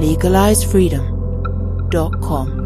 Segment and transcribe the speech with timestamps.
[0.00, 2.59] LegalizeFreedom.com.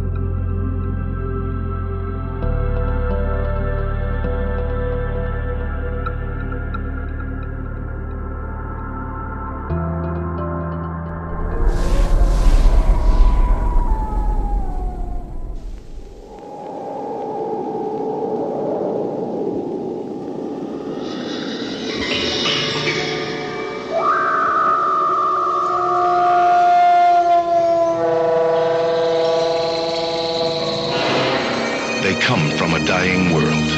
[32.94, 33.70] dying world.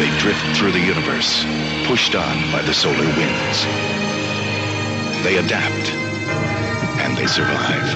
[0.00, 1.44] They drift through the universe,
[1.86, 3.58] pushed on by the solar winds.
[5.22, 5.86] They adapt,
[7.02, 7.88] and they survive.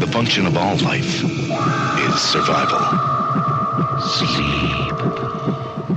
[0.00, 1.22] The function of all life
[2.06, 2.82] is survival.
[4.18, 4.98] Sleep.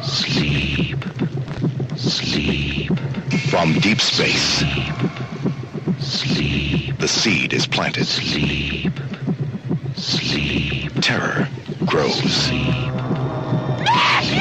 [0.03, 0.99] Sleep.
[1.97, 2.99] Sleep.
[3.49, 4.59] From deep space.
[4.59, 4.99] Sleep.
[5.99, 6.97] Sleep.
[6.99, 8.05] The seed is planted.
[8.05, 8.93] Sleep.
[9.95, 10.91] Sleep.
[11.01, 11.47] Terror
[11.91, 12.49] grows.
[13.83, 14.39] Matthew!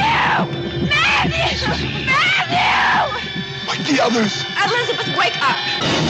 [0.87, 2.05] Matthew!
[2.05, 3.67] Matthew!
[3.67, 4.45] Like the others.
[4.55, 5.57] Elizabeth, wake up!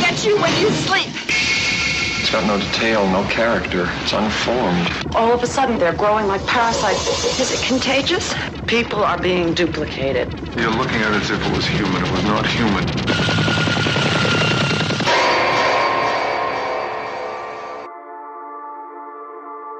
[0.01, 1.09] Get you when you sleep.
[2.21, 3.89] It's got no detail, no character.
[4.03, 5.15] It's unformed.
[5.15, 7.39] All of a sudden, they're growing like parasites.
[7.39, 8.35] Is it contagious?
[8.67, 10.29] People are being duplicated.
[10.55, 12.05] You're looking at it as if it was human.
[12.05, 13.00] It was not human.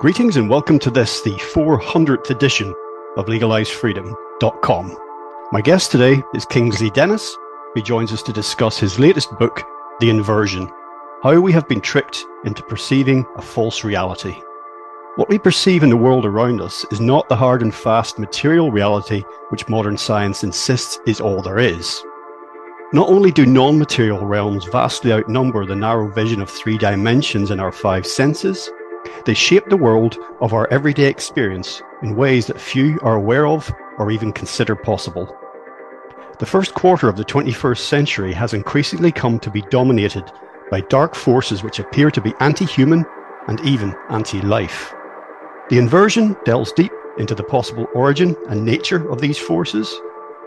[0.01, 2.73] Greetings and welcome to this, the 400th edition
[3.17, 4.97] of LegalizeFreedom.com.
[5.51, 7.38] My guest today is Kingsley Dennis,
[7.75, 9.62] who joins us to discuss his latest book,
[10.00, 10.67] The Inversion
[11.22, 14.41] How We Have Been Tricked into Perceiving a False Reality.
[15.17, 18.72] What we perceive in the world around us is not the hard and fast material
[18.72, 22.03] reality which modern science insists is all there is.
[22.91, 27.59] Not only do non material realms vastly outnumber the narrow vision of three dimensions in
[27.59, 28.68] our five senses,
[29.26, 33.72] they shape the world of our everyday experience in ways that few are aware of
[33.98, 35.36] or even consider possible.
[36.40, 40.31] The first quarter of the 21st century has increasingly come to be dominated
[40.72, 43.06] by dark forces which appear to be anti human
[43.48, 44.94] and even anti life.
[45.70, 49.94] The inversion delves deep into the possible origin and nature of these forces,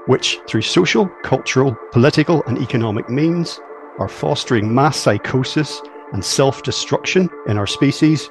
[0.06, 3.60] which, through social, cultural, political, and economic means,
[3.98, 5.80] are fostering mass psychosis
[6.12, 8.28] and self destruction in our species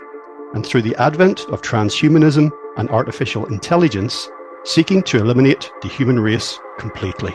[0.54, 4.30] and through the advent of transhumanism and artificial intelligence,
[4.64, 7.34] seeking to eliminate the human race completely.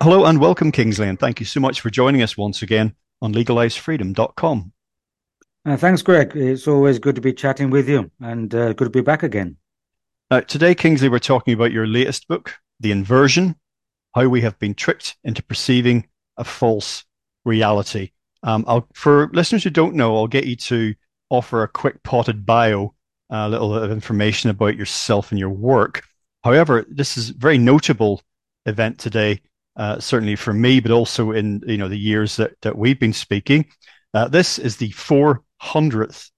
[0.00, 3.34] Hello and welcome, Kingsley, and thank you so much for joining us once again on
[3.34, 4.72] legalizefreedom.com.
[5.64, 6.32] Uh, thanks, Greg.
[6.36, 9.56] It's always good to be chatting with you and uh, good to be back again.
[10.30, 13.56] Uh, today, Kingsley, we're talking about your latest book, The Inversion
[14.14, 16.06] How We Have Been Tricked into Perceiving
[16.36, 17.04] a False
[17.44, 18.12] Reality.
[18.42, 20.94] Um, I'll, for listeners who don't know, I'll get you to
[21.30, 22.94] offer a quick potted bio,
[23.30, 26.02] a little bit of information about yourself and your work.
[26.44, 28.22] However, this is a very notable
[28.66, 29.40] event today,
[29.76, 33.12] uh, certainly for me, but also in you know the years that that we've been
[33.12, 33.66] speaking.
[34.14, 36.30] Uh, this is the 400th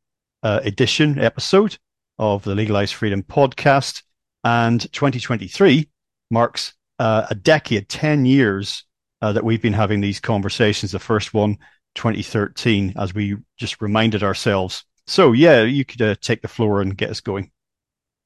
[0.42, 1.76] uh, edition episode
[2.18, 4.02] of the Legalized Freedom podcast,
[4.44, 5.88] and 2023
[6.30, 8.84] marks uh, a decade, 10 years
[9.22, 10.92] uh, that we've been having these conversations.
[10.92, 11.58] The first one
[11.94, 14.84] 2013 as we just reminded ourselves.
[15.06, 17.50] So, yeah, you could uh, take the floor and get us going.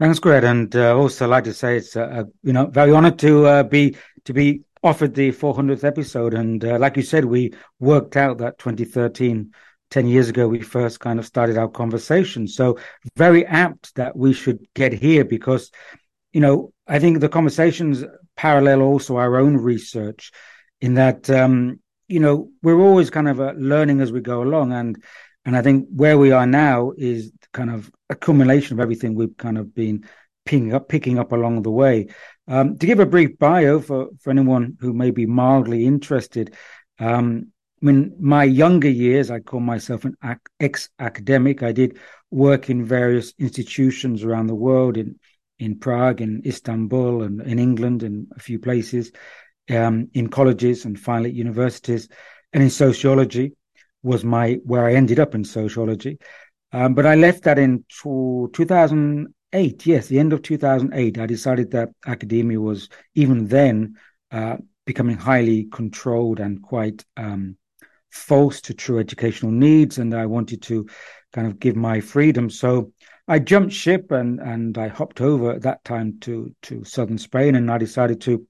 [0.01, 3.47] Thanks, Greg, and uh, also like to say it's uh, you know very honoured to
[3.47, 8.17] uh, be to be offered the 400th episode, and uh, like you said, we worked
[8.17, 9.53] out that 2013,
[9.91, 12.49] 10 years ago, we first kind of started our conversation.
[12.49, 12.79] So
[13.17, 15.71] very apt that we should get here because
[16.33, 18.05] you know I think the conversations
[18.37, 20.33] parallel also our own research
[20.81, 21.79] in that um,
[22.15, 25.03] you know we're always kind of uh, learning as we go along and
[25.45, 29.59] and i think where we are now is kind of accumulation of everything we've kind
[29.59, 30.05] of been
[30.45, 32.07] picking up picking up along the way
[32.47, 36.55] um, to give a brief bio for for anyone who may be mildly interested
[37.01, 37.49] um,
[37.83, 40.17] I mean, my younger years, I call myself an
[40.59, 41.63] ex academic.
[41.63, 41.99] I did
[42.31, 45.19] work in various institutions around the world in,
[45.59, 49.13] in Prague, in Istanbul, and in England, and a few places
[49.71, 52.09] um, in colleges and finally at universities
[52.53, 53.53] and in sociology.
[54.03, 56.19] was my where I ended up in sociology.
[56.73, 59.87] Um, but I left that in 2008.
[59.87, 61.19] Yes, the end of 2008.
[61.19, 63.95] I decided that academia was even then
[64.31, 67.57] uh, becoming highly controlled and quite um,
[68.11, 70.87] false to true educational needs, and I wanted to
[71.33, 72.51] kind of give my freedom.
[72.51, 72.93] So
[73.27, 77.55] I jumped ship and and I hopped over at that time to to southern Spain,
[77.55, 78.47] and I decided to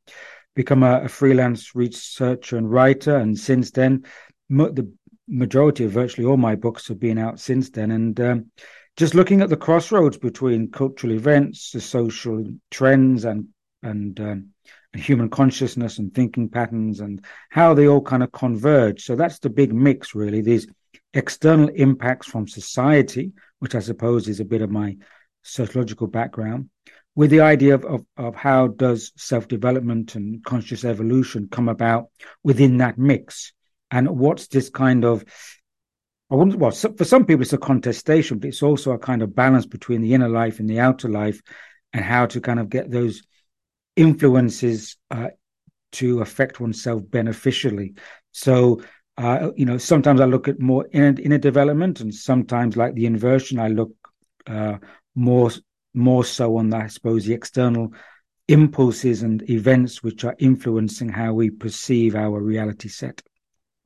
[0.54, 3.16] become a, a freelance researcher and writer.
[3.16, 4.04] And since then,
[4.48, 4.92] the
[5.28, 8.50] majority of virtually all my books have been out since then, and um,
[8.96, 13.48] just looking at the crossroads between cultural events, the social trends, and
[13.82, 14.48] and um,
[14.94, 19.04] and human consciousness and thinking patterns and how they all kind of converge.
[19.04, 20.40] So that's the big mix, really.
[20.40, 20.68] These
[21.12, 24.96] external impacts from society, which I suppose is a bit of my
[25.42, 26.70] sociological background,
[27.14, 32.08] with the idea of, of, of how does self-development and conscious evolution come about
[32.42, 33.52] within that mix.
[33.90, 35.24] And what's this kind of
[36.30, 39.34] I wouldn't, well, for some people, it's a contestation, but it's also a kind of
[39.36, 41.40] balance between the inner life and the outer life,
[41.92, 43.22] and how to kind of get those
[43.94, 45.28] influences uh,
[45.92, 47.94] to affect oneself beneficially.
[48.32, 48.82] So,
[49.16, 53.06] uh, you know, sometimes I look at more inner, inner development, and sometimes, like the
[53.06, 53.92] inversion, I look
[54.46, 54.78] uh,
[55.14, 55.50] more
[55.94, 57.92] more so on, the, I suppose, the external
[58.48, 63.22] impulses and events which are influencing how we perceive our reality set.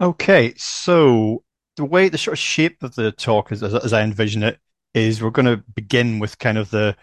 [0.00, 1.44] Okay, so
[1.76, 4.58] the way the sort of shape of the talk, as, as I envision it,
[4.94, 6.96] is we're going to begin with kind of the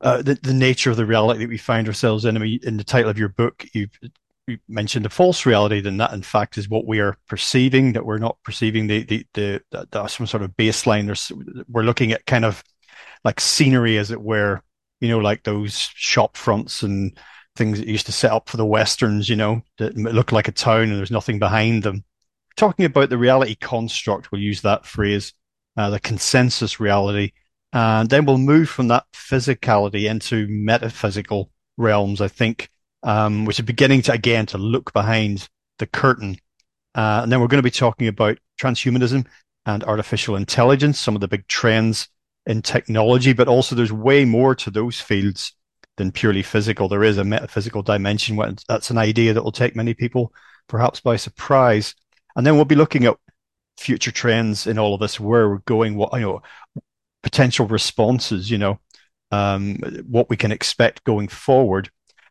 [0.00, 2.36] uh, the, the nature of the reality that we find ourselves in.
[2.36, 3.86] I mean, in the title of your book, you
[4.48, 8.04] you mentioned a false reality, then that in fact is what we are perceiving, that
[8.04, 11.06] we're not perceiving the the the, the, the some sort of baseline.
[11.06, 11.30] There's,
[11.68, 12.64] we're looking at kind of
[13.24, 14.62] like scenery, as it were,
[15.00, 17.18] you know, like those shop fronts and
[17.56, 20.52] things that used to set up for the westerns, you know, that look like a
[20.52, 22.04] town and there's nothing behind them.
[22.56, 25.34] Talking about the reality construct, we'll use that phrase,
[25.76, 27.32] uh, the consensus reality
[27.72, 32.68] and then we'll move from that physicality into metaphysical realms, I think,
[33.02, 35.48] um, which are beginning to, again, to look behind
[35.78, 36.36] the curtain.
[36.94, 39.26] Uh, and then we're going to be talking about transhumanism
[39.64, 42.08] and artificial intelligence, some of the big trends
[42.46, 45.54] in technology, but also there's way more to those fields
[45.96, 46.88] than purely physical.
[46.88, 48.36] There is a metaphysical dimension.
[48.68, 50.32] That's an idea that will take many people
[50.68, 51.94] perhaps by surprise.
[52.34, 53.16] And then we'll be looking at
[53.78, 56.42] future trends in all of this, where we're going, what, you know,
[57.22, 58.78] potential responses, you know,
[59.30, 59.76] um,
[60.08, 61.90] what we can expect going forward.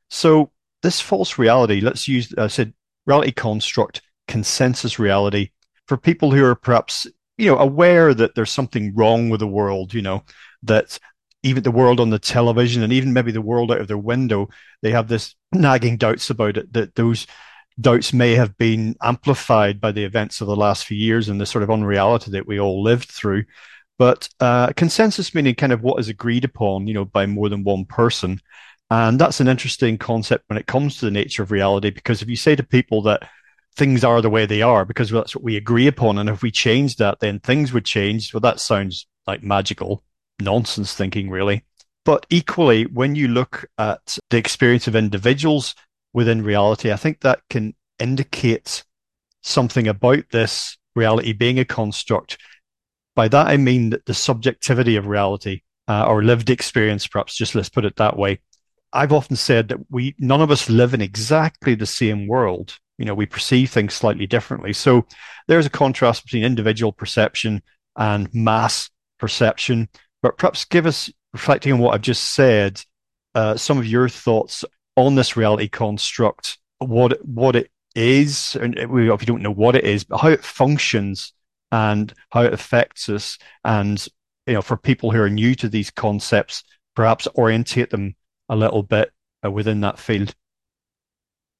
[0.09, 2.73] So this false reality, let's use, I said,
[3.05, 5.51] reality construct, consensus reality
[5.87, 9.93] for people who are perhaps, you know, aware that there's something wrong with the world,
[9.93, 10.23] you know,
[10.63, 10.99] that
[11.43, 14.47] even the world on the television and even maybe the world out of their window,
[14.81, 17.25] they have this nagging doubts about it, that those
[17.79, 21.45] doubts may have been amplified by the events of the last few years and the
[21.45, 23.43] sort of unreality that we all lived through.
[23.97, 27.63] But uh, consensus meaning kind of what is agreed upon, you know, by more than
[27.63, 28.39] one person.
[28.89, 32.29] And that's an interesting concept when it comes to the nature of reality, because if
[32.29, 33.27] you say to people that
[33.75, 36.51] things are the way they are because that's what we agree upon, and if we
[36.51, 38.33] change that, then things would change.
[38.33, 40.03] Well, that sounds like magical
[40.39, 41.63] nonsense thinking, really.
[42.03, 45.75] But equally, when you look at the experience of individuals
[46.13, 48.83] within reality, I think that can indicate
[49.41, 52.37] something about this reality being a construct
[53.15, 57.55] by that, I mean that the subjectivity of reality uh, or lived experience, perhaps just
[57.55, 58.39] let's put it that way.
[58.93, 62.77] I've often said that we, none of us live in exactly the same world.
[63.01, 64.73] You know, we perceive things slightly differently.
[64.73, 65.05] So
[65.47, 67.63] there's a contrast between individual perception
[67.95, 69.89] and mass perception.
[70.21, 72.83] But perhaps give us, reflecting on what I've just said,
[73.33, 74.63] uh, some of your thoughts
[74.95, 79.83] on this reality construct, what what it is, and if you don't know what it
[79.83, 81.33] is, but how it functions
[81.71, 83.37] and how it affects us.
[83.63, 84.05] And,
[84.45, 86.63] you know, for people who are new to these concepts,
[86.95, 88.15] perhaps orientate them
[88.47, 89.11] a little bit
[89.43, 90.35] uh, within that field.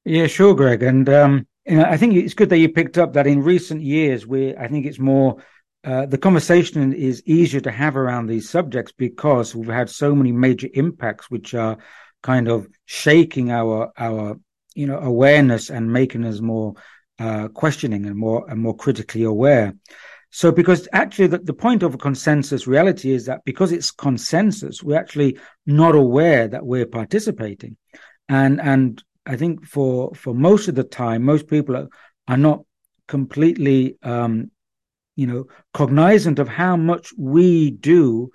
[0.05, 0.83] Yeah, sure, Greg.
[0.83, 3.81] And, um, you know, I think it's good that you picked up that in recent
[3.81, 5.37] years, we, I think it's more,
[5.83, 10.31] uh, the conversation is easier to have around these subjects because we've had so many
[10.31, 11.77] major impacts which are
[12.21, 14.37] kind of shaking our our
[14.75, 16.75] you know awareness and making us more
[17.19, 19.73] uh, questioning and more and more critically aware.
[20.29, 24.81] So, because actually the, the point of a consensus reality is that because it's consensus,
[24.81, 27.75] we're actually not aware that we're participating,
[28.29, 31.87] and and I think for for most of the time, most people are,
[32.27, 32.61] are not
[33.07, 34.51] completely, um,
[35.15, 38.31] you know, cognizant of how much we do.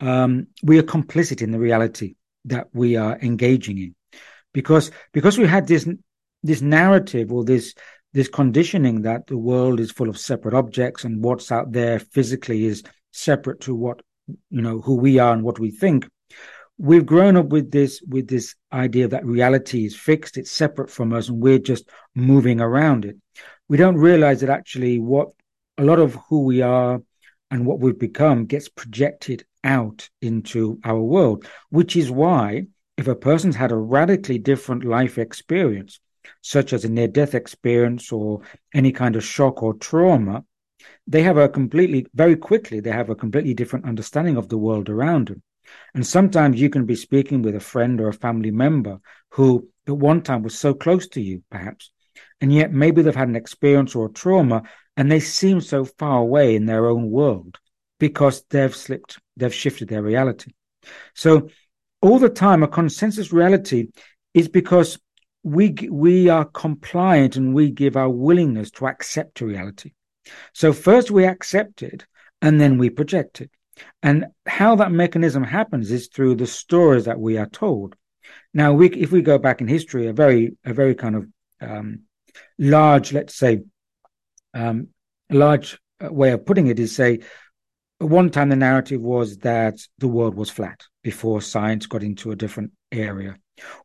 [0.00, 3.94] Um, we are complicit in the reality that we are engaging in,
[4.52, 5.88] because because we had this
[6.42, 7.74] this narrative or this
[8.12, 12.64] this conditioning that the world is full of separate objects and what's out there physically
[12.64, 14.02] is separate to what
[14.50, 16.08] you know who we are and what we think
[16.78, 21.12] we've grown up with this with this idea that reality is fixed it's separate from
[21.12, 23.16] us and we're just moving around it.
[23.68, 25.30] We don't realize that actually what
[25.78, 27.00] a lot of who we are
[27.50, 32.66] and what we've become gets projected out into our world which is why
[32.96, 36.00] if a person's had a radically different life experience
[36.42, 38.40] such as a near death experience or
[38.74, 40.44] any kind of shock or trauma
[41.06, 44.88] they have a completely very quickly they have a completely different understanding of the world
[44.90, 45.42] around them
[45.94, 49.96] and sometimes you can be speaking with a friend or a family member who at
[49.96, 51.90] one time was so close to you, perhaps,
[52.40, 54.62] and yet maybe they've had an experience or a trauma
[54.96, 57.58] and they seem so far away in their own world
[57.98, 60.52] because they've slipped, they've shifted their reality.
[61.14, 61.48] So
[62.00, 63.88] all the time, a consensus reality
[64.34, 64.98] is because
[65.42, 69.92] we we are compliant and we give our willingness to accept reality.
[70.52, 72.06] So first we accept it
[72.40, 73.50] and then we project it.
[74.02, 77.96] And how that mechanism happens is through the stories that we are told.
[78.52, 81.26] Now, we, if we go back in history, a very, a very kind of
[81.60, 82.00] um,
[82.58, 83.62] large, let's say,
[84.54, 84.88] um,
[85.30, 87.20] large uh, way of putting it is say,
[87.98, 92.36] one time the narrative was that the world was flat before science got into a
[92.36, 93.36] different area,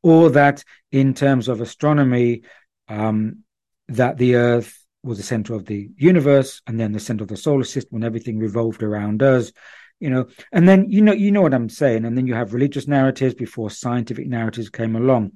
[0.03, 2.41] or that in terms of astronomy,
[2.88, 3.43] um,
[3.88, 7.38] that the Earth was the center of the universe and then the center of the
[7.38, 9.51] solar system and everything revolved around us
[10.00, 10.27] you know.
[10.51, 12.06] And then you know you know what i'm saying.
[12.06, 15.34] And then you have religious narratives before scientific narratives came along.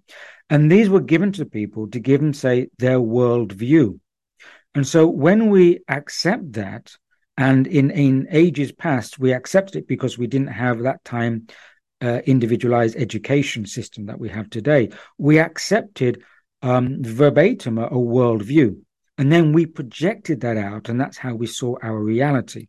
[0.49, 3.99] And these were given to people to give them say their worldview.
[4.75, 6.95] And so when we accept that
[7.37, 11.47] and in in ages past we accepted it because we didn't have that time
[12.01, 16.21] uh, individualized education system that we have today we accepted
[16.61, 18.79] um, verbatim a, a worldview
[19.17, 22.67] and then we projected that out, and that's how we saw our reality.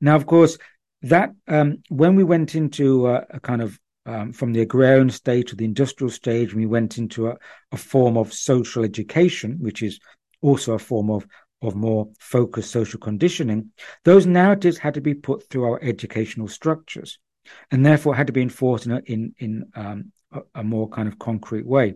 [0.00, 0.58] Now, of course,
[1.02, 5.50] that um, when we went into a, a kind of um, from the agrarian stage
[5.50, 7.36] to the industrial stage, we went into a,
[7.70, 10.00] a, form of social education, which is
[10.40, 11.26] also a form of
[11.62, 13.70] of more focused social conditioning.
[14.04, 17.18] Those narratives had to be put through our educational structures,
[17.70, 21.08] and therefore had to be enforced in a, in, in um, a, a more kind
[21.08, 21.94] of concrete way.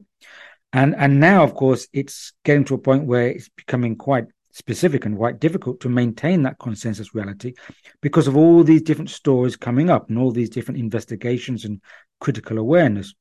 [0.75, 5.07] And and now, of course, it's getting to a point where it's becoming quite specific
[5.07, 7.55] and quite difficult to maintain that consensus reality
[8.03, 11.81] because of all these different stories coming up and all these different investigations and
[12.21, 13.15] critical awareness.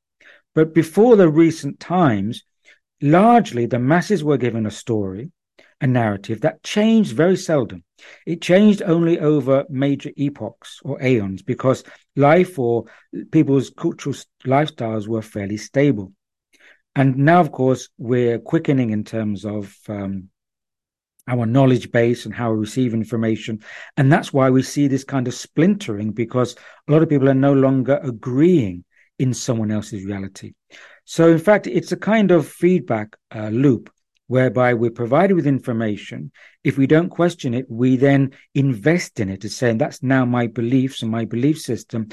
[0.56, 2.42] But before the recent times,
[3.00, 5.30] largely the masses were given a story,
[5.80, 7.84] a narrative that changed very seldom.
[8.26, 11.84] It changed only over major epochs or aeons because
[12.16, 12.86] life or
[13.30, 16.12] people's cultural lifestyles were fairly stable.
[16.96, 20.28] And now, of course, we're quickening in terms of um,
[21.26, 23.60] our knowledge base and how we receive information.
[23.96, 26.54] And that's why we see this kind of splintering because
[26.88, 28.84] a lot of people are no longer agreeing
[29.18, 30.52] in someone else's reality.
[31.04, 33.90] So, in fact, it's a kind of feedback uh, loop
[34.26, 36.32] whereby we're provided with information.
[36.62, 40.46] If we don't question it, we then invest in it as saying that's now my
[40.46, 42.08] beliefs and my belief system.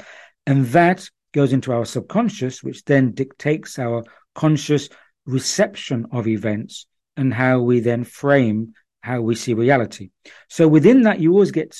[0.46, 4.88] And that goes into our subconscious, which then dictates our conscious
[5.26, 6.86] reception of events
[7.16, 10.10] and how we then frame how we see reality.
[10.48, 11.76] So within that, you always get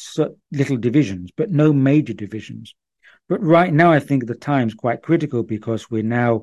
[0.50, 2.74] little divisions, but no major divisions.
[3.28, 6.42] But right now, I think the time's quite critical because we're now,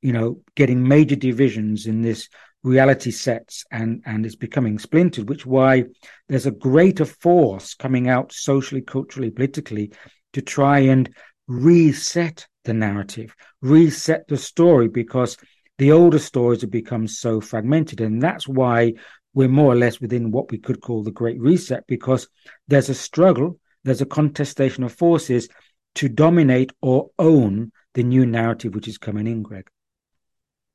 [0.00, 2.28] you know, getting major divisions in this
[2.62, 5.84] reality sets and, and it's becoming splintered, which why
[6.28, 9.92] there's a greater force coming out socially, culturally, politically
[10.32, 11.14] to try and
[11.46, 15.36] reset the narrative, reset the story because
[15.78, 18.00] the older stories have become so fragmented.
[18.00, 18.94] And that's why
[19.32, 22.28] we're more or less within what we could call the Great Reset because
[22.68, 25.48] there's a struggle, there's a contestation of forces
[25.96, 29.68] to dominate or own the new narrative which is coming in, Greg.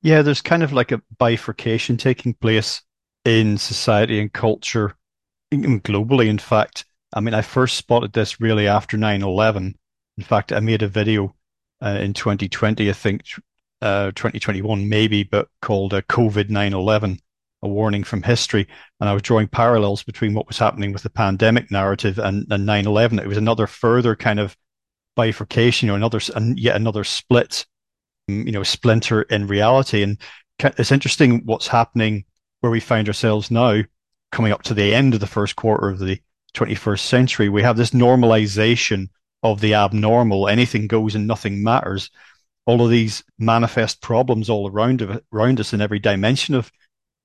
[0.01, 2.81] Yeah, there's kind of like a bifurcation taking place
[3.25, 4.96] in society and culture
[5.53, 6.27] globally.
[6.27, 9.75] In fact, I mean, I first spotted this really after 9 11
[10.19, 11.34] in fact, I made a video
[11.81, 13.24] uh, in 2020, I think,
[13.81, 17.19] uh, 2021 maybe, but called uh, COVID 9 11,
[17.62, 18.67] a warning from history.
[19.00, 22.65] And I was drawing parallels between what was happening with the pandemic narrative and, and
[22.65, 23.19] 9 11.
[23.19, 24.57] It was another further kind of
[25.15, 27.65] bifurcation, you know, another, and yet another split,
[28.29, 30.03] mm, you know, splinter in reality.
[30.03, 30.17] And
[30.59, 32.25] it's interesting what's happening
[32.62, 33.81] where we find ourselves now,
[34.31, 36.19] coming up to the end of the first quarter of the
[36.53, 37.50] 21st century.
[37.50, 39.07] We have this normalization
[39.43, 40.48] of the abnormal.
[40.48, 42.10] Anything goes and nothing matters.
[42.65, 46.72] All of these manifest problems all around of, around us in every dimension of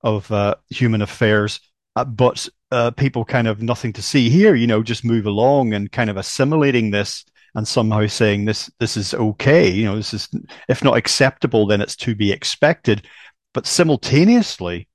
[0.03, 1.61] of uh, human affairs,
[1.97, 4.55] uh, but uh, people kind of nothing to see here.
[4.55, 8.97] You know, just move along and kind of assimilating this and somehow saying this this
[8.97, 9.71] is okay.
[9.71, 10.29] You know, this is
[10.69, 13.07] if not acceptable, then it's to be expected.
[13.53, 14.89] But simultaneously,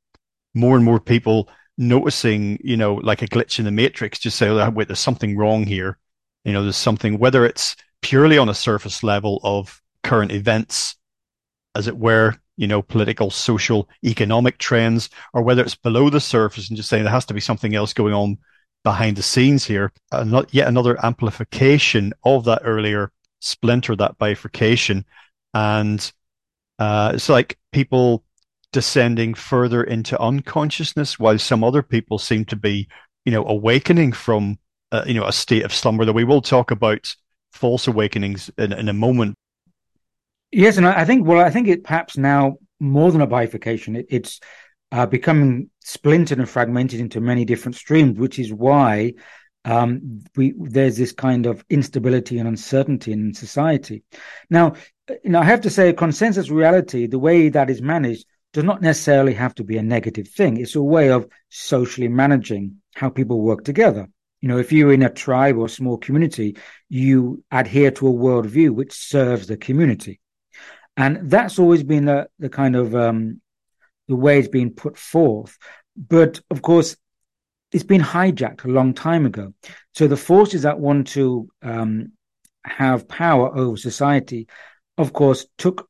[0.54, 4.50] more and more people noticing, you know, like a glitch in the matrix, just say,
[4.50, 5.98] oh, wait, there's something wrong here.
[6.46, 10.96] You know, there's something, whether it's purely on a surface level of current events,
[11.76, 16.70] as it were, you know, political, social, economic trends, or whether it's below the surface
[16.70, 18.38] and just saying there has to be something else going on
[18.84, 19.92] behind the scenes here.
[20.12, 25.06] and not yet another amplification of that earlier splinter, that bifurcation.
[25.54, 26.12] And
[26.80, 28.24] uh, it's like people
[28.72, 32.88] descending further into unconsciousness, while some other people seem to be,
[33.26, 34.60] you know, awakening from,
[34.92, 36.06] uh, you know, a state of slumber.
[36.06, 37.16] That we will talk about
[37.52, 39.36] false awakenings in, in a moment.
[40.52, 44.08] Yes, and I think well, I think it perhaps now more than a bifurcation, it,
[44.10, 44.40] it's
[44.92, 49.14] uh, becoming splintered and fragmented into many different streams, which is why
[49.66, 54.04] um, we there's this kind of instability and uncertainty in society.
[54.50, 54.74] Now,
[55.24, 58.82] you know, I have to say, consensus reality, the way that is managed, does not
[58.82, 60.58] necessarily have to be a negative thing.
[60.58, 64.08] It's a way of socially managing how people work together.
[64.42, 68.14] You know, if you're in a tribe or a small community, you adhere to a
[68.14, 70.20] worldview which serves the community.
[70.96, 73.42] And that's always been the, the kind of um,
[74.08, 75.58] the way it's been put forth.
[75.96, 76.96] But of course,
[77.72, 79.54] it's been hijacked a long time ago.
[79.94, 82.14] So the forces that want to um,
[82.66, 84.48] have power over society,
[84.98, 85.88] of course, took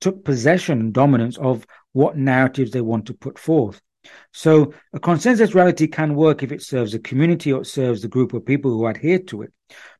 [0.00, 3.80] took possession and dominance of what narratives they want to put forth.
[4.32, 8.08] So a consensus reality can work if it serves a community or it serves the
[8.08, 9.52] group of people who adhere to it.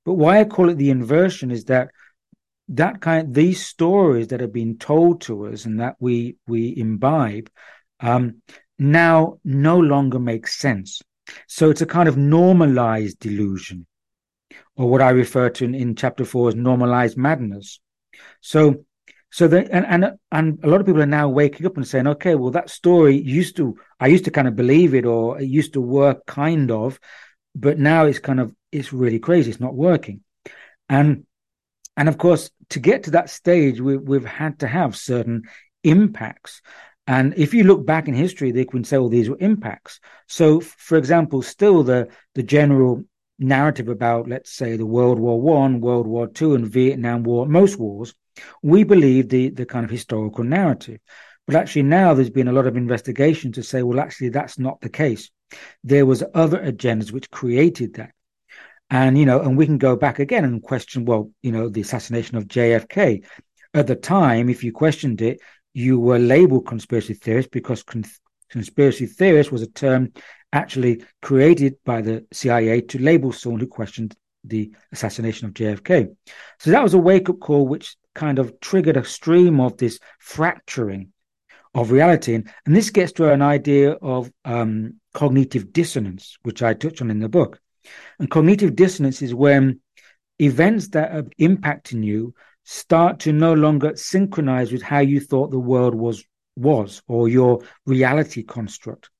[0.05, 1.89] But why I call it the inversion is that
[2.69, 7.49] that kind these stories that have been told to us and that we we imbibe
[8.01, 8.43] um,
[8.79, 11.01] now no longer make sense.
[11.47, 13.87] So it's a kind of normalized delusion,
[14.77, 17.81] or what I refer to in, in chapter four as normalized madness.
[18.41, 18.85] So
[19.37, 22.07] so the, and, and and a lot of people are now waking up and saying,
[22.07, 25.45] okay, well that story used to I used to kind of believe it or it
[25.45, 26.99] used to work kind of,
[27.55, 29.51] but now it's kind of it's really crazy.
[29.51, 30.23] It's not working,
[30.89, 31.27] and
[31.99, 35.43] and of course to get to that stage, we, we've had to have certain
[35.85, 36.63] impacts.
[37.07, 40.01] And if you look back in history, they can say, well, these were impacts.
[40.29, 43.05] So, for example, still the the general
[43.39, 47.79] narrative about, let's say, the World War One, World War Two, and Vietnam War, most
[47.79, 48.15] wars
[48.63, 51.01] we believe the, the kind of historical narrative.
[51.47, 54.81] But actually now there's been a lot of investigation to say, well, actually that's not
[54.81, 55.31] the case.
[55.85, 58.11] There was other agendas which created that.
[58.91, 61.81] And, you know, and we can go back again and question, well, you know, the
[61.81, 63.25] assassination of JFK.
[63.75, 65.41] At the time, if you questioned it,
[65.75, 68.05] you were labeled conspiracy theorist because con-
[68.51, 70.13] conspiracy theorist was a term
[70.53, 74.17] actually created by the CIA to label someone who questioned
[74.49, 76.15] the assassination of JFK.
[76.59, 79.99] So that was a wake up call which kind of triggered a stream of this
[80.19, 81.13] fracturing
[81.75, 82.35] of reality.
[82.35, 87.11] And, and this gets to an idea of um, cognitive dissonance, which I touch on
[87.11, 87.61] in the book.
[88.19, 89.81] And cognitive dissonance is when
[90.39, 95.59] events that are impacting you start to no longer synchronize with how you thought the
[95.59, 96.25] world was
[96.57, 99.11] was or your reality construct.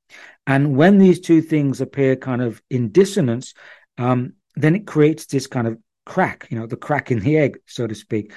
[0.47, 3.55] And when these two things appear kind of in dissonance,
[3.99, 7.59] um, then it creates this kind of crack, you know, the crack in the egg,
[7.67, 8.33] so to speak.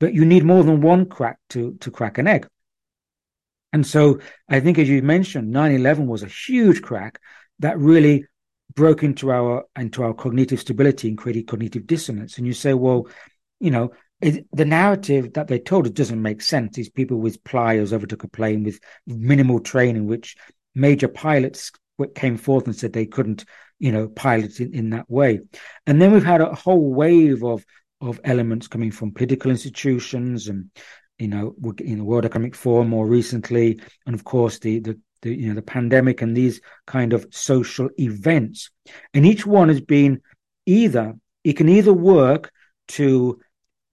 [0.00, 2.46] But you need more than one crack to, to crack an egg.
[3.72, 7.20] And so I think, as you mentioned, 9 11 was a huge crack
[7.58, 8.26] that really
[8.74, 12.38] broke into our into our cognitive stability and created cognitive dissonance.
[12.38, 13.08] And you say, well,
[13.58, 16.76] you know, it, the narrative that they told it doesn't make sense.
[16.76, 20.36] These people with pliers overtook a plane with minimal training, which
[20.74, 21.72] major pilots
[22.14, 23.44] came forth and said they couldn't
[23.84, 25.40] you know, pilots in, in that way.
[25.86, 27.66] And then we've had a whole wave of
[28.00, 30.70] of elements coming from political institutions and
[31.18, 35.34] you know, in the World Economic Forum more recently, and of course the the the
[35.34, 38.70] you know the pandemic and these kind of social events.
[39.12, 40.22] And each one has been
[40.64, 42.50] either it can either work
[42.88, 43.38] to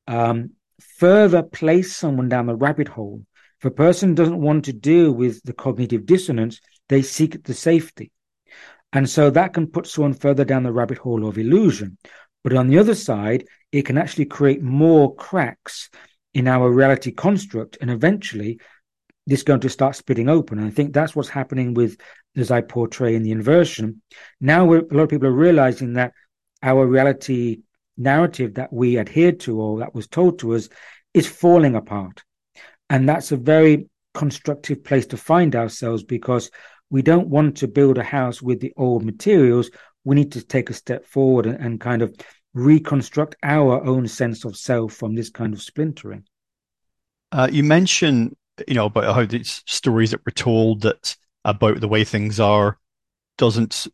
[0.08, 0.52] um,
[0.98, 3.26] further place someone down the rabbit hole.
[3.60, 8.10] If a person doesn't want to deal with the cognitive dissonance, they seek the safety.
[8.94, 11.98] And so that can put someone further down the rabbit hole of illusion.
[12.44, 15.90] But on the other side, it can actually create more cracks
[16.34, 17.78] in our reality construct.
[17.82, 18.60] And eventually,
[19.28, 20.58] this is going to start splitting open.
[20.58, 21.98] And I think that's what's happening with,
[22.36, 24.02] as I portray in the inversion.
[24.40, 26.14] Now, a lot of people are realizing that
[26.64, 27.62] our reality
[27.98, 30.70] narrative that we adhered to or that was told to us
[31.14, 32.24] is falling apart.
[32.90, 36.52] And that's a very constructive place to find ourselves because
[36.92, 39.72] we don't want to build a house with the old materials.
[40.04, 42.14] We need to take a step forward and, and kind of
[42.54, 46.26] reconstruct our own sense of self from this kind of splintering.
[47.32, 48.36] Uh, you mentioned,
[48.68, 52.78] you know, about how these stories that were told that about the way things are
[53.38, 53.88] doesn't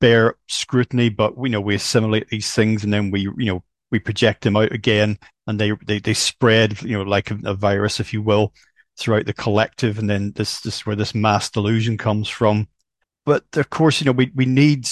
[0.00, 3.98] bear scrutiny, but you know we assimilate these things and then we you know we
[3.98, 7.98] project them out again, and they they they spread you know like a, a virus,
[7.98, 8.54] if you will,
[9.00, 12.68] throughout the collective, and then this this where this mass delusion comes from.
[13.26, 14.86] But of course, you know we we need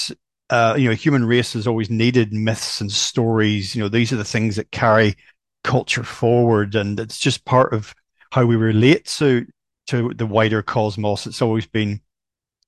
[0.51, 3.75] uh, you know, human race has always needed myths and stories.
[3.75, 5.17] You know, these are the things that carry
[5.63, 7.95] culture forward, and it's just part of
[8.33, 9.47] how we relate to
[9.89, 11.27] to the wider cosmos.
[11.27, 12.01] It's always been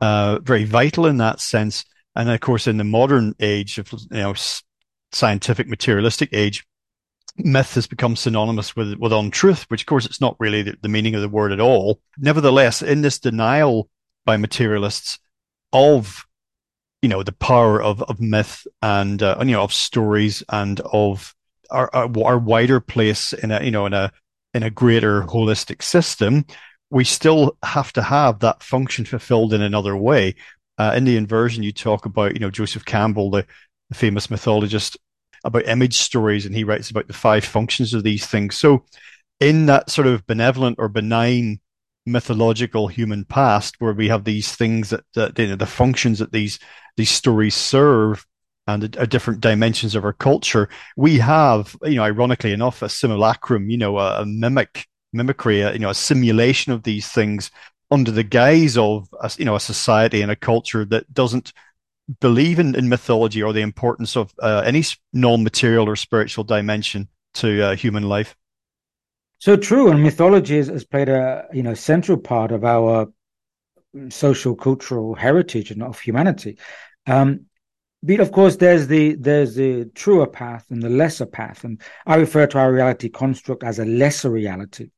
[0.00, 1.84] uh, very vital in that sense.
[2.14, 4.34] And of course, in the modern age of you know
[5.12, 6.66] scientific materialistic age,
[7.44, 10.88] myth has become synonymous with with untruth, which of course it's not really the, the
[10.88, 12.00] meaning of the word at all.
[12.18, 13.88] Nevertheless, in this denial
[14.24, 15.18] by materialists
[15.72, 16.26] of
[17.02, 21.34] you know the power of of myth and uh, you know of stories and of
[21.70, 24.12] our, our, our wider place in a you know in a
[24.54, 26.44] in a greater holistic system
[26.90, 30.34] we still have to have that function fulfilled in another way
[30.78, 33.46] uh, in the inversion you talk about you know joseph campbell the,
[33.88, 34.98] the famous mythologist
[35.44, 38.56] about image stories and he writes about the five functions of these things.
[38.56, 38.84] So
[39.40, 41.60] in that sort of benevolent or benign
[42.06, 46.32] mythological human past where we have these things that, that you know, the functions that
[46.32, 46.58] these
[46.96, 48.26] these stories serve
[48.66, 53.68] and the, different dimensions of our culture we have you know ironically enough a simulacrum
[53.68, 57.50] you know a, a mimic mimicry a, you know a simulation of these things
[57.90, 61.52] under the guise of a, you know a society and a culture that doesn't
[62.18, 67.62] believe in, in mythology or the importance of uh, any non-material or spiritual dimension to
[67.62, 68.34] uh, human life
[69.40, 73.08] so true, and mythology has, has played a you know central part of our
[74.10, 76.58] social cultural heritage and of humanity.
[77.06, 77.46] Um,
[78.02, 82.16] but of course, there's the there's the truer path and the lesser path, and I
[82.16, 84.90] refer to our reality construct as a lesser reality,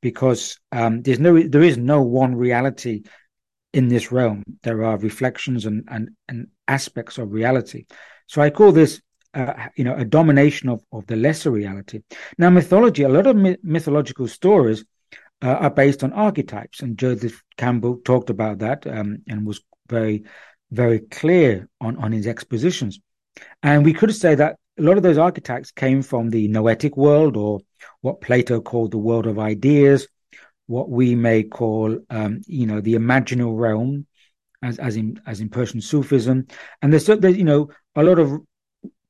[0.00, 3.02] because um, there's no there is no one reality
[3.72, 4.42] in this realm.
[4.62, 7.86] There are reflections and and, and aspects of reality.
[8.26, 9.00] So I call this
[9.34, 12.02] uh, you know, a domination of, of the lesser reality.
[12.38, 14.84] Now, mythology, a lot of my- mythological stories
[15.42, 20.24] uh, are based on archetypes, and Joseph Campbell talked about that um, and was very,
[20.70, 23.00] very clear on, on his expositions.
[23.62, 27.36] And we could say that a lot of those archetypes came from the noetic world,
[27.36, 27.60] or
[28.00, 30.08] what Plato called the world of ideas,
[30.70, 34.06] what we may call, um, you know, the imaginal realm,
[34.62, 36.46] as as in as in Persian Sufism,
[36.80, 38.40] and there's, there's you know a lot of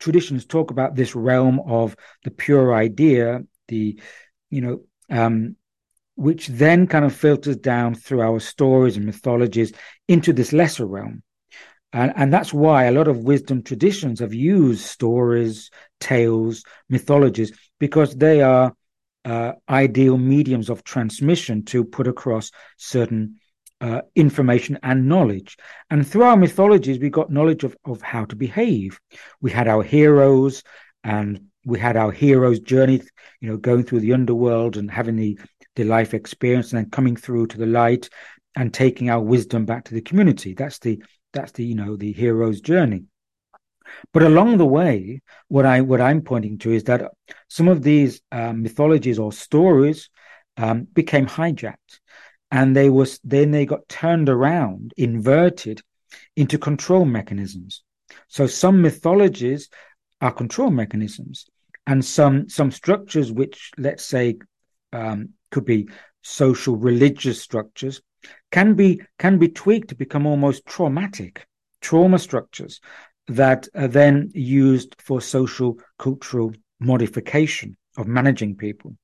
[0.01, 1.95] traditions talk about this realm of
[2.25, 4.01] the pure idea, the,
[4.49, 5.57] you know, um,
[6.17, 9.73] which then kind of filters down through our stories and mythologies
[10.09, 11.23] into this lesser realm.
[11.93, 18.15] And, and that's why a lot of wisdom traditions have used stories, tales, mythologies, because
[18.15, 18.75] they are
[19.25, 23.37] uh, ideal mediums of transmission to put across certain
[23.81, 25.57] uh, information and knowledge.
[25.89, 29.01] And through our mythologies, we got knowledge of, of how to behave.
[29.41, 30.63] We had our heroes
[31.03, 33.03] and we had our heroes' journey,
[33.41, 35.39] you know, going through the underworld and having the,
[35.77, 38.09] the life experience and then coming through to the light
[38.57, 40.55] and taking our wisdom back to the community.
[40.55, 41.03] That's the,
[41.33, 43.05] that's the, you know, the hero's journey.
[44.13, 47.11] But along the way, what I what I'm pointing to is that
[47.49, 50.09] some of these uh, mythologies or stories
[50.57, 52.01] um, became hijacked
[52.51, 55.81] and they was then they got turned around, inverted
[56.37, 57.83] into control mechanisms.
[58.29, 59.69] So some mythologies
[60.21, 61.47] are control mechanisms,
[61.87, 64.39] and some some structures which let's say
[64.93, 65.89] um, could be
[66.23, 68.03] social religious structures
[68.53, 71.47] can be can be tweaked to become almost traumatic
[71.81, 72.81] trauma structures
[73.31, 78.95] that are then used for social cultural modification of managing people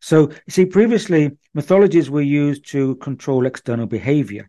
[0.00, 4.48] so, you see, previously mythologies were used to control external behavior,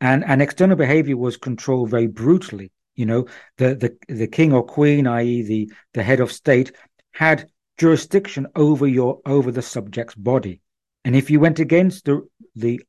[0.00, 2.72] and and external behavior was controlled very brutally.
[2.94, 3.26] You know,
[3.58, 6.72] the the the king or queen, i.e., the the head of state,
[7.12, 10.60] had jurisdiction over your over the subject's body,
[11.04, 12.80] and if you went against the the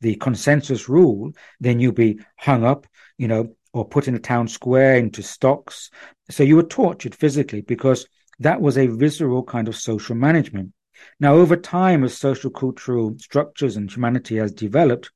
[0.00, 2.86] the consensus rule, then you'd be hung up.
[3.18, 5.90] You know, or put in a town square into stocks.
[6.30, 8.06] So you were tortured physically because
[8.38, 10.72] that was a visceral kind of social management.
[11.18, 15.10] Now, over time, as social cultural structures and humanity has developed,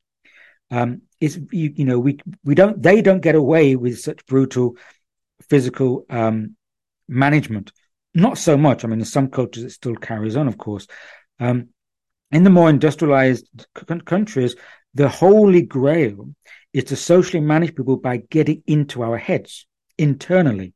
[0.70, 4.76] um, you, you, know we we don't they don't get away with such brutal
[5.48, 6.56] physical um,
[7.08, 7.72] management.
[8.14, 8.84] Not so much.
[8.84, 10.86] I mean, in some cultures it still carries on, of course.
[11.38, 11.68] Um,
[12.32, 13.46] in the more industrialized
[13.78, 14.56] c- countries,
[14.96, 16.30] the holy grail
[16.72, 19.66] is to socially manage people by getting into our heads
[19.98, 20.72] internally,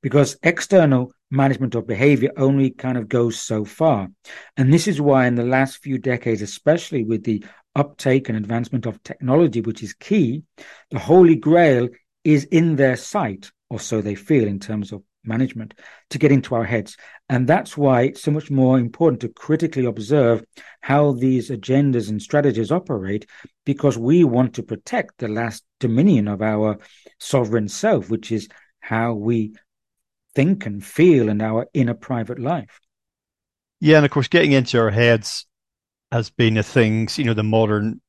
[0.00, 4.08] because external management of behavior only kind of goes so far.
[4.56, 7.44] And this is why, in the last few decades, especially with the
[7.76, 10.44] uptake and advancement of technology, which is key,
[10.90, 11.90] the holy grail
[12.24, 15.74] is in their sight, or so they feel in terms of management,
[16.10, 16.96] to get into our heads.
[17.28, 20.44] And that's why it's so much more important to critically observe
[20.80, 23.26] how these agendas and strategies operate,
[23.64, 26.78] because we want to protect the last dominion of our
[27.18, 28.48] sovereign self, which is
[28.80, 29.54] how we
[30.34, 32.80] think and feel and our inner private life.
[33.80, 35.46] Yeah, and of course, getting into our heads
[36.10, 38.00] has been a thing, you know, the modern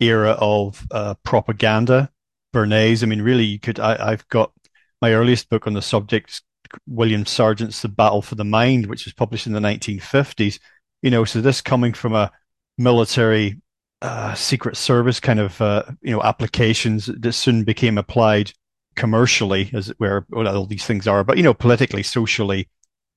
[0.00, 2.10] era of uh, propaganda.
[2.52, 3.80] Bernays, I mean, really, you could.
[3.80, 4.52] I, I've got
[5.02, 6.42] my earliest book on the subject,
[6.86, 10.60] William Sargant's The Battle for the Mind, which was published in the 1950s.
[11.02, 12.30] You know, so this coming from a
[12.78, 13.60] military
[14.00, 18.52] uh, secret service kind of uh, you know applications that soon became applied
[18.94, 22.68] commercially, as where all these things are, but you know politically, socially,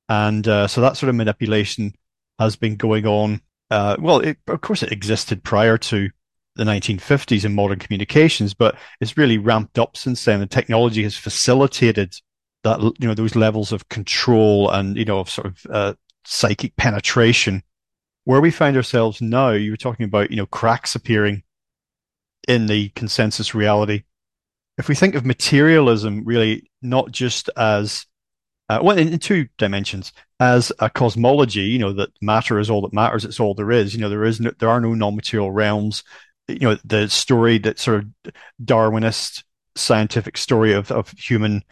[0.10, 1.94] and uh, so that sort of manipulation
[2.40, 3.42] has been going on.
[3.70, 6.10] Uh, well, it, of course, it existed prior to
[6.56, 10.40] the 1950s in modern communications, but it's really ramped up since then.
[10.40, 12.16] The technology has facilitated
[12.64, 16.76] that, you know, those levels of control and, you know, of sort of uh, psychic
[16.78, 17.64] penetration.
[18.24, 21.44] Where we find ourselves now, you were talking about, you know, cracks appearing
[22.48, 24.04] in the consensus reality.
[24.78, 28.06] If we think of materialism really not just as
[28.68, 32.82] uh, well, in, in, two dimensions, as a cosmology, you know, that matter is all
[32.82, 33.24] that matters.
[33.24, 33.94] It's all there is.
[33.94, 36.04] You know, there is no, there are no non-material realms
[36.48, 39.44] you know the story that sort of Darwinist
[39.76, 41.64] scientific story of of human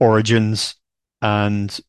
[0.00, 0.76] origins
[1.22, 1.80] and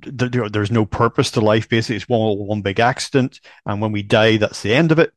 [0.00, 1.96] th- there's no purpose to life basically.
[1.96, 5.12] It's one one big accident and when we die that's the end of it.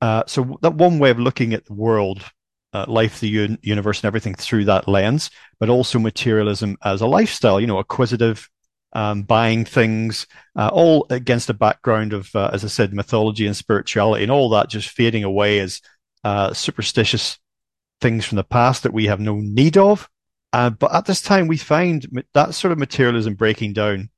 [0.00, 2.22] Uh, so that one way of looking at the world
[2.72, 7.06] uh, life the un- universe and everything through that lens but also materialism as a
[7.06, 8.48] lifestyle you know acquisitive
[8.92, 10.26] um, buying things,
[10.56, 14.48] uh, all against a background of, uh, as I said, mythology and spirituality, and all
[14.50, 15.80] that just fading away as
[16.24, 17.38] uh, superstitious
[18.00, 20.08] things from the past that we have no need of.
[20.52, 24.08] Uh, but at this time, we find that sort of materialism breaking down.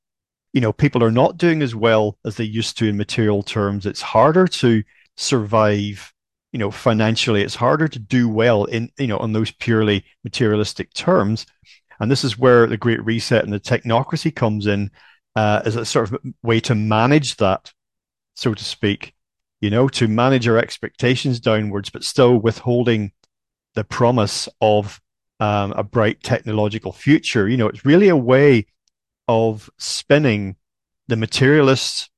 [0.53, 3.85] You know, people are not doing as well as they used to in material terms.
[3.85, 4.83] It's harder to
[5.17, 6.13] survive,
[6.51, 7.41] you know, financially.
[7.41, 11.45] It's harder to do well in, you know, on those purely materialistic terms.
[11.99, 14.91] And this is where the Great Reset and the technocracy comes in
[15.35, 17.71] uh, as a sort of way to manage that,
[18.35, 19.13] so to speak
[19.61, 23.11] you know, to manage our expectations downwards, but still withholding
[23.75, 24.99] the promise of
[25.39, 27.47] um, a bright technological future.
[27.47, 28.65] You know, it's really a way
[29.27, 30.55] of spinning
[31.07, 32.09] the materialist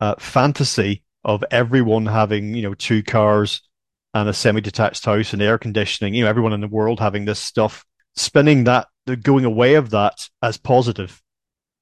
[0.00, 3.62] uh, fantasy of everyone having, you know, two cars
[4.14, 6.14] and a semi-detached house and air conditioning.
[6.14, 7.84] You know, everyone in the world having this stuff,
[8.16, 11.22] spinning that, the going away of that as positive.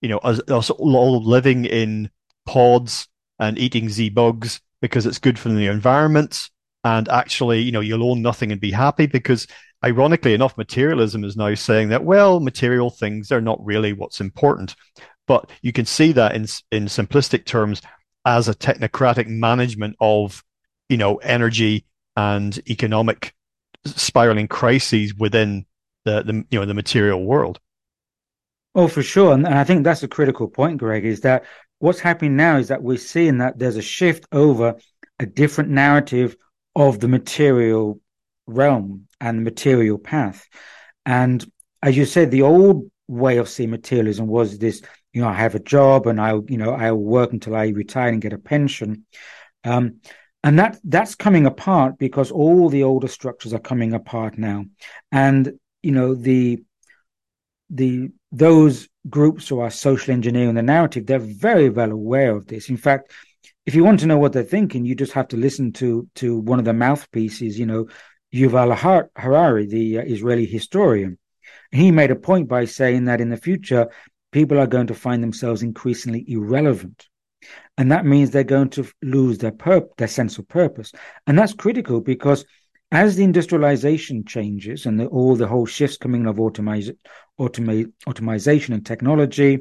[0.01, 2.11] You know, as, as all living in
[2.45, 6.49] pods and eating z bugs because it's good for the environment.
[6.85, 9.47] And actually, you know, you'll own nothing and be happy because
[9.85, 14.77] ironically enough, materialism is now saying that, well, material things are not really what's important.
[15.27, 17.83] But you can see that in, in simplistic terms
[18.25, 20.45] as a technocratic management of,
[20.89, 23.35] you know, energy and economic
[23.85, 25.67] spiraling crises within
[26.05, 27.61] the, the you know the material world.
[28.75, 31.05] Oh, for sure, and, and I think that's a critical point, Greg.
[31.05, 31.45] Is that
[31.79, 34.77] what's happening now is that we're seeing that there's a shift over
[35.19, 36.37] a different narrative
[36.75, 38.01] of the material
[38.47, 40.47] realm and material path.
[41.05, 41.45] And
[41.83, 45.55] as you said, the old way of seeing materialism was this, you know, I have
[45.55, 49.07] a job and I, you know, I work until I retire and get a pension.
[49.65, 50.01] Um,
[50.45, 54.65] and that that's coming apart because all the older structures are coming apart now.
[55.11, 56.63] And, you know, the
[57.71, 62.69] the those groups who are social engineering the narrative, they're very well aware of this.
[62.69, 63.13] In fact,
[63.65, 66.39] if you want to know what they're thinking, you just have to listen to to
[66.39, 67.59] one of the mouthpieces.
[67.59, 67.89] You know,
[68.35, 71.19] Yuval Harari, the uh, Israeli historian.
[71.73, 73.89] He made a point by saying that in the future,
[74.33, 77.07] people are going to find themselves increasingly irrelevant.
[77.79, 80.93] And that means they're going to lose their purp- their sense of purpose.
[81.27, 82.45] And that's critical because
[82.93, 86.97] as the industrialization changes and the, all the whole shifts coming of automation
[87.39, 89.59] and technology,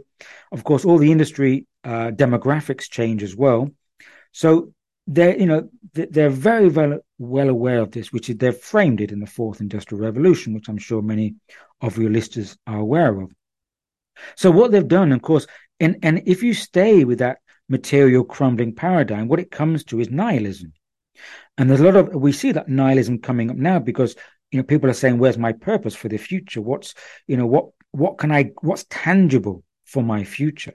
[0.51, 3.69] of course, all the industry uh, demographics change as well.
[4.31, 4.73] So
[5.07, 9.11] they're, you know, they're very well, well aware of this, which is they've framed it
[9.11, 11.35] in the fourth industrial revolution, which I'm sure many
[11.81, 13.31] of your listeners are aware of.
[14.35, 15.47] So what they've done, of course,
[15.79, 20.09] and, and if you stay with that material crumbling paradigm, what it comes to is
[20.09, 20.73] nihilism.
[21.57, 24.15] And there's a lot of we see that nihilism coming up now because
[24.51, 26.61] you know people are saying, "Where's my purpose for the future?
[26.61, 26.93] What's
[27.27, 30.73] you know what what can I what's tangible for my future?"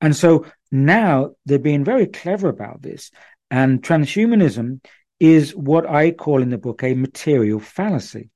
[0.00, 3.10] And so now they're being very clever about this.
[3.50, 4.80] And transhumanism
[5.20, 8.30] is what I call in the book a material fallacy.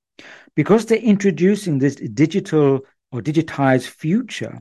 [0.55, 2.81] Because they're introducing this digital
[3.11, 4.61] or digitized future,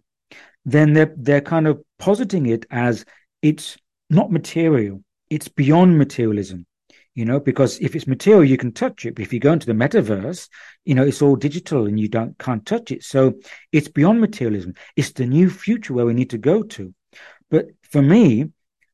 [0.65, 3.06] then they're, they're kind of positing it as
[3.41, 3.78] it's
[4.10, 6.67] not material, it's beyond materialism.
[7.13, 9.15] You know, because if it's material, you can touch it.
[9.15, 10.48] But if you go into the metaverse,
[10.86, 13.04] you know, it's all digital and you don't can't touch it.
[13.04, 13.34] So
[13.74, 14.76] it's beyond materialism.
[14.96, 16.94] It's the new future where we need to go to.
[17.50, 18.52] But for me,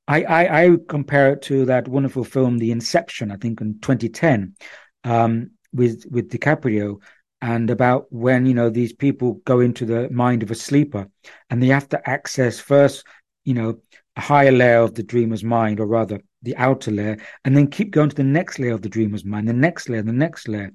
[0.08, 4.56] I, I, I compare it to that wonderful film, The Inception, I think in 2010,
[5.04, 7.02] um, with with DiCaprio,
[7.42, 11.08] and about when you know these people go into the mind of a sleeper,
[11.50, 13.06] and they have to access first,
[13.44, 13.80] you know,
[14.16, 17.92] a higher layer of the dreamer's mind, or rather the outer layer, and then keep
[17.92, 20.72] going to the next layer of the dreamer's mind, the next layer, the next layer,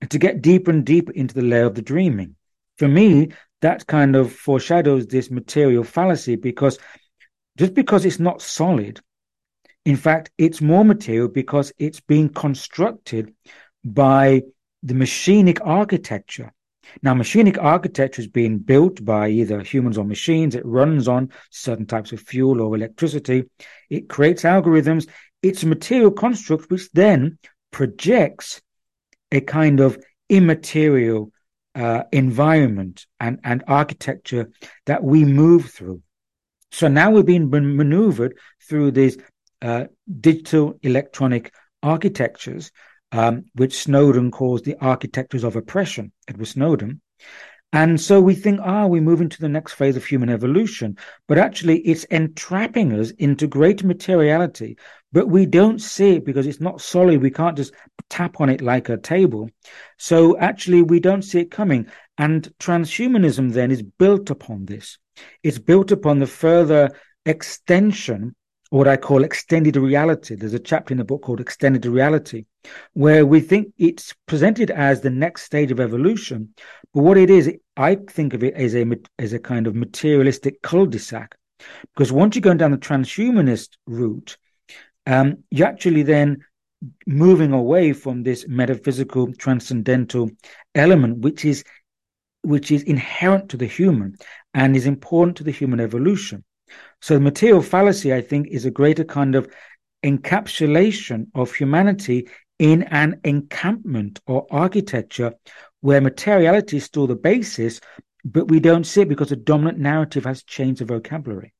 [0.00, 2.34] and to get deeper and deeper into the layer of the dreaming.
[2.78, 3.28] For me,
[3.62, 6.78] that kind of foreshadows this material fallacy because
[7.56, 9.00] just because it's not solid,
[9.84, 13.32] in fact, it's more material because it's being constructed
[13.84, 14.42] by
[14.82, 16.52] the machinic architecture.
[17.02, 20.54] Now, machinic architecture is being built by either humans or machines.
[20.54, 23.44] It runs on certain types of fuel or electricity.
[23.90, 25.08] It creates algorithms.
[25.42, 27.38] It's a material construct which then
[27.70, 28.62] projects
[29.32, 31.32] a kind of immaterial
[31.74, 34.50] uh, environment and, and architecture
[34.86, 36.00] that we move through.
[36.70, 39.16] So now we're being maneuvered through these
[39.62, 39.84] uh,
[40.20, 42.70] digital electronic architectures,
[43.14, 47.00] um, which Snowden calls the architectures of oppression, Edward Snowden.
[47.72, 50.96] And so we think, ah, we're moving to the next phase of human evolution.
[51.28, 54.78] But actually, it's entrapping us into greater materiality.
[55.12, 57.22] But we don't see it because it's not solid.
[57.22, 57.72] We can't just
[58.10, 59.48] tap on it like a table.
[59.96, 61.86] So actually, we don't see it coming.
[62.18, 64.98] And transhumanism then is built upon this.
[65.44, 66.90] It's built upon the further
[67.26, 68.34] extension,
[68.74, 70.34] what I call extended reality.
[70.34, 72.44] There's a chapter in the book called Extended Reality,
[72.94, 76.52] where we think it's presented as the next stage of evolution.
[76.92, 78.84] But what it is, I think of it as a,
[79.16, 81.36] as a kind of materialistic cul-de-sac.
[81.94, 84.36] Because once you're going down the transhumanist route,
[85.06, 86.38] um, you're actually then
[87.06, 90.32] moving away from this metaphysical transcendental
[90.74, 91.62] element, which is
[92.42, 94.16] which is inherent to the human
[94.52, 96.42] and is important to the human evolution.
[97.00, 99.52] So, the material fallacy, I think, is a greater kind of
[100.04, 105.34] encapsulation of humanity in an encampment or architecture
[105.80, 107.80] where materiality is still the basis,
[108.24, 111.52] but we don't see it because the dominant narrative has changed the vocabulary.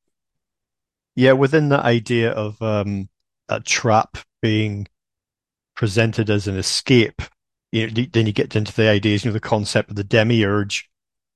[1.15, 3.09] Yeah, within the idea of um,
[3.49, 4.87] a trap being
[5.75, 7.21] presented as an escape,
[7.71, 10.89] you know, then you get into the ideas, you know, the concept of the demiurge,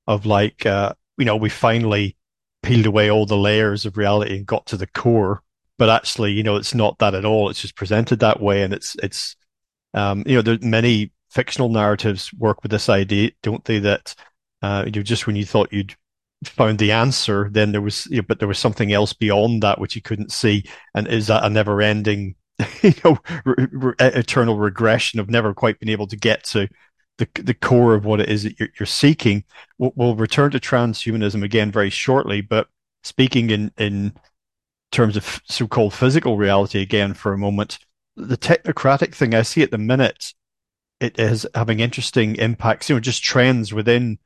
[0.07, 2.17] of like, uh, you know, we finally
[2.63, 5.41] peeled away all the layers of reality and got to the core.
[5.77, 7.49] But actually, you know, it's not that at all.
[7.49, 9.35] It's just presented that way, and it's it's,
[9.93, 13.79] um, you know, many fictional narratives work with this idea, don't they?
[13.79, 14.13] That
[14.61, 15.95] uh, you know, just when you thought you'd
[16.43, 19.79] found the answer, then there was, you know, but there was something else beyond that
[19.79, 22.35] which you couldn't see, and is that a never-ending
[22.81, 26.67] you know, re- re- eternal regression of never quite being able to get to
[27.19, 29.43] the the core of what it is that you're, you're seeking.
[29.77, 32.67] We'll, we'll, return to transhumanism again very shortly, but
[33.03, 34.13] speaking in in
[34.91, 37.77] terms of so-called physical reality again for a moment,
[38.15, 40.33] the technocratic thing I see at the minute,
[40.99, 42.89] it is having interesting impacts.
[42.89, 44.17] You know, just trends within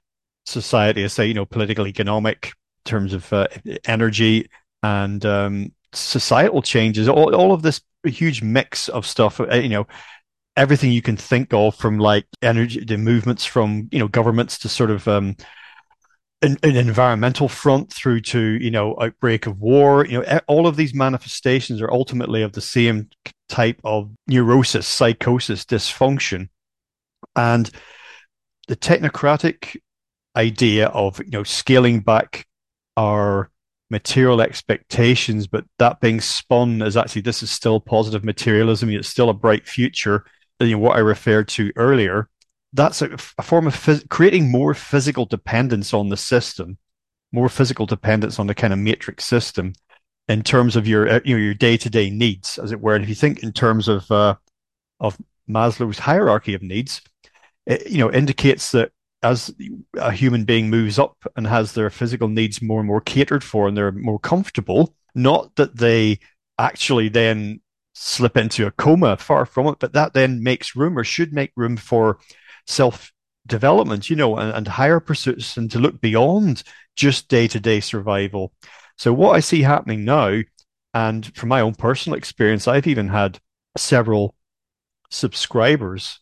[0.46, 1.04] society.
[1.04, 2.54] I say, you know, political, economic,
[2.86, 3.48] terms of uh,
[3.86, 4.50] energy
[4.84, 7.10] and um, societal changes.
[7.10, 9.40] All all of this huge mix of stuff.
[9.40, 9.88] Uh, you know,
[10.56, 14.70] everything you can think of from like energy, the movements from you know governments to
[14.70, 15.36] sort of um,
[16.42, 20.06] an, an, environmental front through to you know outbreak of war.
[20.06, 23.10] You know, all of these manifestations are ultimately of the same
[23.50, 26.50] type of neurosis, psychosis, dysfunction,
[27.36, 27.70] and
[28.68, 29.78] the technocratic
[30.36, 32.46] idea of you know scaling back
[32.98, 33.50] our
[33.90, 38.90] material expectations, but that being spun as actually this is still positive materialism.
[38.90, 40.26] It's still a bright future.
[40.66, 42.30] You know, what I referred to earlier.
[42.74, 46.78] That's a, a form of phys- creating more physical dependence on the system,
[47.32, 49.74] more physical dependence on the kind of matrix system
[50.28, 52.96] in terms of your uh, you know your day to day needs, as it were.
[52.96, 54.36] And if you think in terms of uh,
[55.00, 55.18] of
[55.50, 57.02] Maslow's hierarchy of needs,
[57.66, 58.92] it you know indicates that
[59.24, 59.54] as
[59.98, 63.68] a human being moves up and has their physical needs more and more catered for
[63.68, 66.20] and they're more comfortable, Not that they
[66.60, 67.62] actually then
[67.94, 71.52] slip into a coma, far from it, but that then makes room or should make
[71.56, 72.20] room for
[72.68, 73.12] self
[73.46, 76.64] development, you know, and, and higher pursuits and to look beyond
[76.96, 78.54] just day to day survival.
[78.98, 80.42] So, what I see happening now,
[80.94, 83.40] and from my own personal experience, I've even had
[83.78, 84.36] several
[85.10, 86.20] subscribers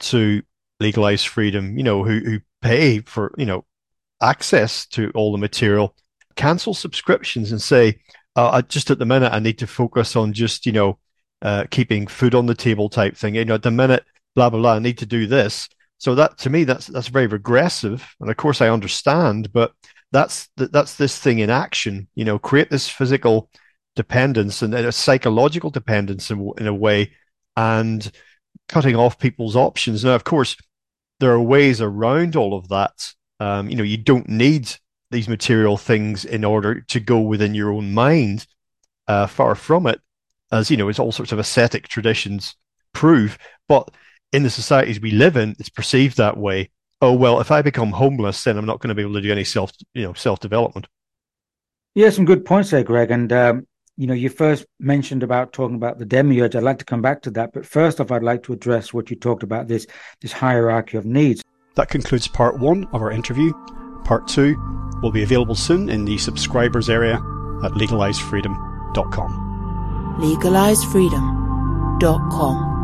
[0.00, 0.42] to
[0.80, 3.64] Legalise Freedom, you know, who, who pay for, you know,
[4.22, 5.94] access to all the material,
[6.36, 8.00] cancel subscriptions and say,
[8.46, 10.98] uh, just at the minute, I need to focus on just, you know,
[11.42, 13.34] uh, keeping food on the table type thing.
[13.34, 15.68] You know, at the minute, blah, blah, blah, I need to do this.
[15.98, 18.14] So that to me, that's, that's very regressive.
[18.20, 19.72] And of course I understand, but
[20.12, 23.50] that's, that's this thing in action, you know, create this physical
[23.96, 27.12] dependence and a psychological dependence in, in a way
[27.56, 28.10] and
[28.68, 30.04] cutting off people's options.
[30.04, 30.56] Now, of course,
[31.18, 33.12] there are ways around all of that.
[33.40, 34.70] Um, you know, you don't need
[35.10, 38.46] these material things in order to go within your own mind.
[39.06, 40.00] Uh, far from it,
[40.52, 42.56] as you know, as all sorts of ascetic traditions
[42.92, 43.38] prove.
[43.68, 43.90] But
[44.32, 46.70] in the societies we live in, it's perceived that way.
[47.00, 49.32] Oh well, if I become homeless, then I'm not going to be able to do
[49.32, 50.88] any self, you know, self development.
[51.94, 53.10] Yeah, some good points there, Greg.
[53.10, 56.54] And um, you know, you first mentioned about talking about the demiurge.
[56.54, 59.10] I'd like to come back to that, but first off, I'd like to address what
[59.10, 59.86] you talked about this
[60.20, 61.42] this hierarchy of needs.
[61.76, 63.52] That concludes part one of our interview.
[64.08, 64.56] Part two
[65.02, 67.16] will be available soon in the subscribers area
[67.62, 70.16] at legalisefreedom.com.
[70.18, 72.77] Legalisefreedom.com.